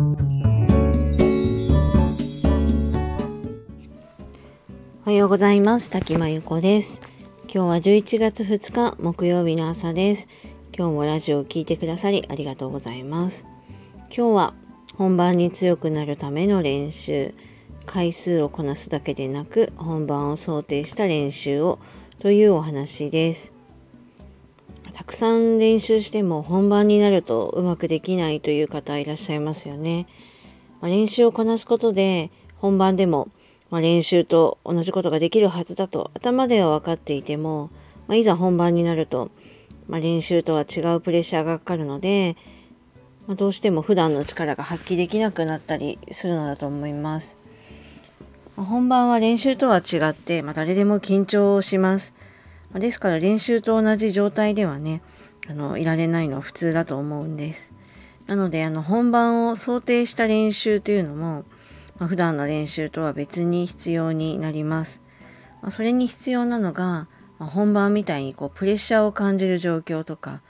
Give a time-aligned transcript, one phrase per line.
[0.00, 0.02] お
[5.04, 5.90] はようございます。
[5.90, 6.88] 滝真由子です。
[7.42, 10.26] 今日は11月2日木曜日の朝です。
[10.74, 13.44] 今日もラジオを聴いてくださりありがとうございます。
[14.08, 14.54] 今日は
[14.96, 17.34] 本番に強くなるための練習、
[17.84, 21.78] 回数をこなすだけでなく本番を想定した練習を
[22.20, 23.59] というお話です。
[24.92, 30.06] たくさん練習しても本番になるとうまくできないという方いらっしゃいますよね。
[30.80, 33.28] まあ、練習をこなすことで本番でも、
[33.70, 37.70] まあ、練習と同じことができるはずだと頭では分かっていても、
[38.08, 39.30] まあ、いざ本番になると、
[39.88, 42.36] ま練習とは違うプレッシャーがかかるので、
[43.26, 47.36] まどうしても普段の力が発揮できなくなったりするのだと思います。
[48.56, 52.12] ま本番は練習とは違って、ま誰でも緊張します。
[52.78, 55.02] ですから練習と同じ状態ではね、
[55.48, 57.72] あの、いられないのは普通だと思うんです。
[58.26, 61.44] なので、あの、本番を想定した練習というのも、
[61.98, 65.00] まあ、普段の練習とは別に必要になります。
[65.62, 70.42] まあ、それに必要なのが、まあ、本番みたいにこう、プレッシャーを感じる状況とか、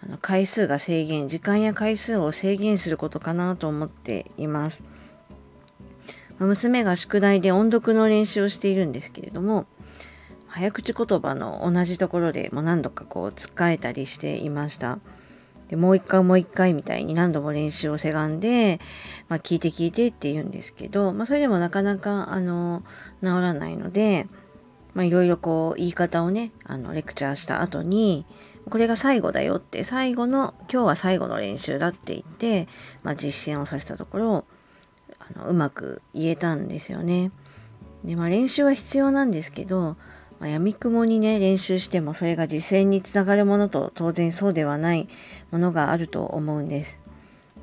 [0.00, 4.82] あの回数が制限、時間や回数を制限することかなと思っています。
[6.38, 9.66] ま娘が宿題で音読の練習をしているんですけれども、
[10.58, 14.98] 早口言葉の同じところでもう何度かこう使えたりしていました。
[15.68, 18.80] でもう一回もう一回みたいに何度も練習をせがんで、
[19.28, 22.82] まあ、聞いて聞いてって言うんですけど、まあ、それでもなかなかあの
[23.22, 24.26] 治らないので、
[24.94, 28.26] ま、いろいろこう言い方をねあのレクチャーした後に
[28.68, 32.66] これが最後だよって最後の今日は最後の練習だって言って、
[33.04, 34.44] まあ、実践をさせたところ
[35.20, 37.30] あのうまく言えたんですよね。
[38.04, 39.96] でまあ練習は必要なんですけど
[40.40, 45.08] まあ、闇雲にね、練習してもそれが実践につながるものと当然そうではない
[45.50, 46.98] ものがあると思うんです。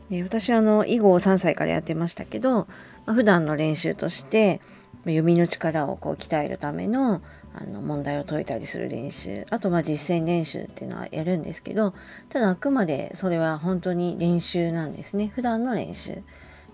[0.10, 2.68] で私はあの囲碁を3歳からやってましたけど、
[3.06, 4.62] まあ、普段の練習として
[5.06, 7.22] 読みの力をこう鍛えるための
[7.58, 11.94] あの問題を解いたりする練習あとまあ実践練習っていうのはやるんですけど
[12.28, 16.22] ただあくまでそれは本当に練習なんですね普段の練習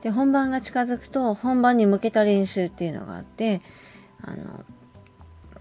[0.01, 3.61] で本番が近づくと本番に向けた練習っていうのがあって
[4.23, 4.65] あの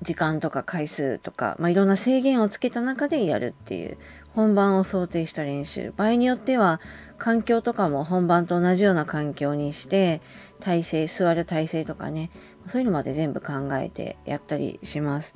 [0.02, 3.98] 時間とか回数とか、まあ、いろんな制限をつけた中でやるっていう
[4.34, 5.92] 本番を想定した練習。
[5.96, 6.80] 場合によっては
[7.18, 10.22] 環境とかも本番と同じような環境にして
[10.60, 12.30] 体勢座る体勢とかね
[12.68, 15.34] そういうのまで全部考えてやったりします。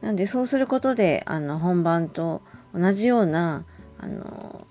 [0.00, 2.42] なんでそうすることであの本番と
[2.74, 3.64] 同じような
[3.98, 4.66] あの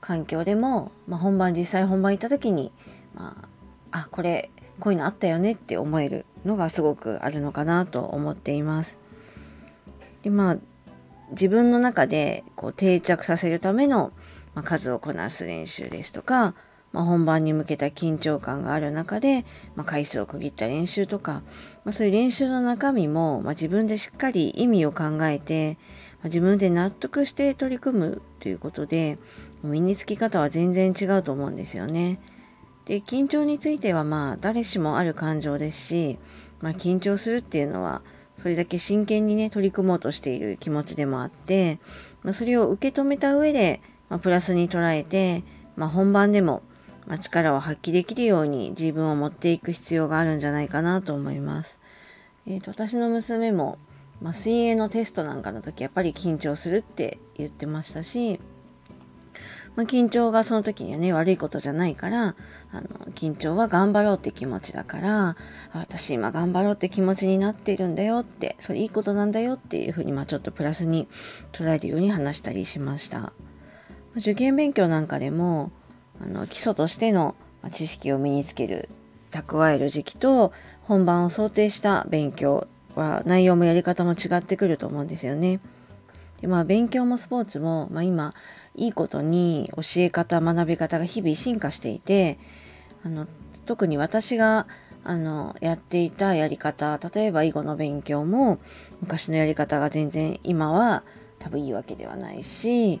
[0.00, 2.70] 環境でも、まあ、本番実際本番行った時に、
[3.14, 3.48] ま
[3.90, 8.98] あ、あこれこういうのあったよねって思えるのがすごくあるのかなと思っています。
[10.22, 10.56] でまあ
[11.32, 14.12] 自分の中でこう定着させるための、
[14.54, 16.54] まあ、数をこなす練習ですとか、
[16.92, 19.44] まあ、本番に向けた緊張感がある中で、
[19.74, 21.42] まあ、回数を区切った練習とか、
[21.84, 25.78] まあ、そういう練習の中身も、ま自分でしっかり意味を考えて、
[26.22, 29.18] ま自分で納得して取り組むということで
[29.62, 32.20] 身につき方は全然違うと思うんですよね。
[32.86, 36.18] で緊張についてはまあ誰しもある感情ですし、
[36.60, 38.02] まあ、緊張するっていうのは
[38.42, 41.78] それだけ真剣にね取り組もうとしている気持ちでもあって、
[42.22, 45.44] まあ、それを受け止めた上で、まあ、プラスに捉えて、
[45.76, 46.62] まあ、本番でも、
[47.06, 51.78] ま力を発揮できるように自分を持っていく必要があるんじゃないかなと思います。
[52.46, 53.78] えー、と私の娘も、
[54.20, 58.40] まあ、水泳のテストなんかの時やっぱり緊張するって言ってましたし
[59.74, 62.36] まあ、緊張がその時にはね、悪いことじゃないから、
[62.72, 62.82] あの、
[63.14, 65.36] 緊張は頑張ろうって気持ちだから、
[65.72, 71.08] 私今頑張ろうって気持ちになっているんだよって、それいいことなんだよっていうふうに、まあちょっとプラスに
[71.52, 73.32] 捉えるように話したりしました。
[74.16, 75.72] 受験勉強なんかでも、
[76.20, 77.34] あの、基礎としての
[77.72, 78.90] 知識を身につける、
[79.30, 85.60] 蓄える時期と、本番を想定した勉強は内容もやり方も違ってくると思うんですよね。
[86.40, 88.34] でまあ勉強もスポーツも、まあ、今
[88.74, 92.38] いいことに教え方学び方が日々進化していて
[93.04, 93.26] あの
[93.66, 94.66] 特に私が
[95.04, 98.60] あのやっていたやり方例えば囲碁の勉強も
[99.00, 101.02] 昔のやり方が全然今は
[101.38, 103.00] 多分いいわけではないし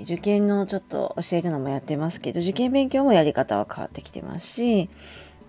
[0.00, 4.88] 受験のちょっと教えるのもやってますけど受験勉強もやり方は変わってきてますし、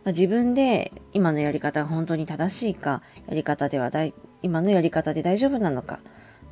[0.06, 6.00] 自分で今のやり方が本当に正しいかやり方ではだい今のやり方で大丈夫なのか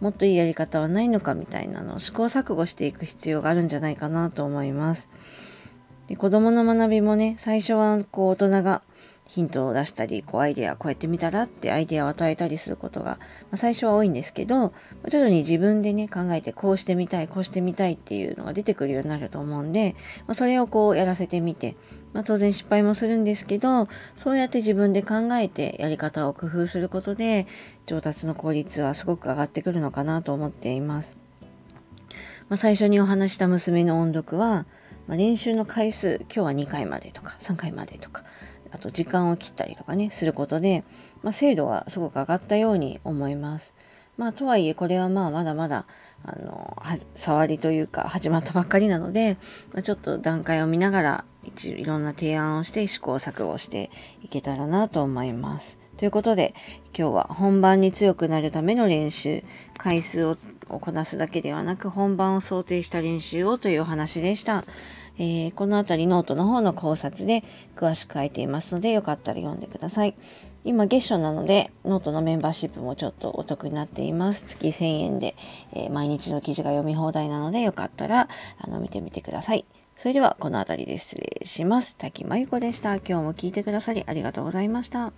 [0.02, 5.08] もっといいやり方はないのかみたいなのを試行錯誤していく必要があるんじゃないかなと思います。
[6.08, 8.82] で子供の学びもね、最初はこう大人が
[9.34, 13.18] ヒントを出したり、こうアイデアこうやってみたらってアイデアを与えたりすることが、ま
[13.52, 14.74] あ、最初は多いんですけど、
[15.10, 19.96] 徐々に自分でね、考えてこうしてみたい、こうしてみたいっていうのが出てくるようになると思うんで、
[20.28, 21.78] まあ、それをこうやらせてみて、
[22.12, 23.88] まあ、当然失敗もするんですけど、
[24.18, 27.48] そうやって自分で考えてやり方を工夫することで、
[27.86, 31.16] 上達の効率はすごく上がってくるのかなと思っています。
[32.50, 34.66] まあ、最初にお話した娘の音読は、
[35.08, 38.26] まあ、練習の回数、今日は2回までとか3回までとか、
[38.72, 40.84] あと時間を切ったりとかね、することで、
[41.24, 43.74] まあ、精度がすごく上がったように思います。
[44.18, 45.86] まあ、とはいえ、これはまあ、まだまだ、
[46.24, 46.78] あの、
[47.16, 49.38] 触りというか、始まったばっかりなので、
[49.74, 53.90] まあ、ちょっと段階を見ながら、一いろんな提案をして試行錯誤して
[54.22, 55.78] いけたらなと思います。
[55.98, 56.54] ということで、
[56.98, 59.44] 今日は本番に強くなるための練習、
[59.78, 60.38] 回数を
[60.68, 64.66] こなすだけではなく、本番を想定した練習をというお話でした。
[65.22, 67.44] えー、このあたりノートの方の考察で
[67.76, 70.16] 詳しく書いていますので、よかったら読んでください。
[70.64, 74.44] 今月初なので、ノートのメンバーシップもちょっとお得になっています。
[74.46, 75.36] 月1000円で、
[75.74, 79.64] えー、毎日の記事が読み放題なので、よかったらあの見てみてください。
[79.96, 81.96] それでは、この辺りで失礼します。
[81.96, 82.96] 滝真由子でした。
[82.96, 85.14] 今日も聞いてくださりありがとうございました。